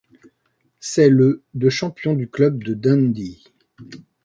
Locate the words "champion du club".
1.69-2.63